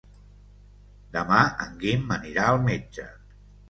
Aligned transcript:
Demà 1.19 1.43
en 1.69 1.79
Guim 1.87 2.19
anirà 2.19 2.51
al 2.51 2.63
metge. 2.69 3.11